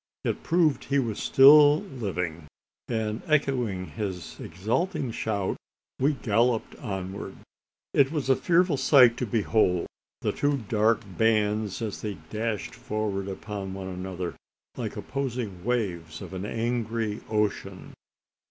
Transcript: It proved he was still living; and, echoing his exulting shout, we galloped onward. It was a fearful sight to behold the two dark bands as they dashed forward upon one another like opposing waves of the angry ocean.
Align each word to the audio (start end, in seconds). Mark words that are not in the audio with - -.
It 0.23 0.41
proved 0.41 0.85
he 0.85 0.97
was 0.97 1.21
still 1.21 1.81
living; 1.83 2.47
and, 2.87 3.21
echoing 3.27 3.85
his 3.85 4.39
exulting 4.39 5.11
shout, 5.11 5.57
we 5.99 6.13
galloped 6.13 6.75
onward. 6.77 7.35
It 7.93 8.11
was 8.11 8.27
a 8.27 8.35
fearful 8.35 8.77
sight 8.77 9.15
to 9.17 9.27
behold 9.27 9.85
the 10.21 10.31
two 10.31 10.57
dark 10.57 11.01
bands 11.19 11.83
as 11.83 12.01
they 12.01 12.15
dashed 12.31 12.73
forward 12.73 13.27
upon 13.27 13.75
one 13.75 13.89
another 13.89 14.33
like 14.75 14.95
opposing 14.97 15.63
waves 15.63 16.19
of 16.19 16.31
the 16.31 16.49
angry 16.49 17.21
ocean. 17.29 17.93